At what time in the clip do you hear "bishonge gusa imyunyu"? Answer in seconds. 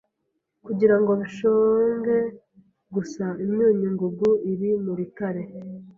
1.21-3.87